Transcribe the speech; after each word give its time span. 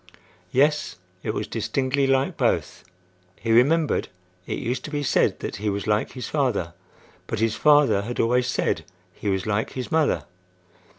Yes, 0.49 0.95
it 1.21 1.31
was 1.35 1.45
distinctly 1.45 2.07
like 2.07 2.35
both. 2.35 2.83
He 3.35 3.51
remembered 3.51 4.07
it 4.47 4.57
used 4.57 4.83
to 4.85 4.89
be 4.89 5.03
said 5.03 5.39
that 5.41 5.57
he 5.57 5.69
was 5.69 5.85
like 5.85 6.13
his 6.13 6.27
father; 6.27 6.73
but 7.27 7.37
his 7.39 7.53
father 7.53 8.01
had 8.01 8.19
always 8.19 8.47
said 8.47 8.83
he 9.13 9.29
was 9.29 9.45
like 9.45 9.73
his 9.73 9.91
mother. 9.91 10.23